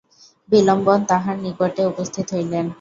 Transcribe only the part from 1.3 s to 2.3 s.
নিকটে উপস্থিত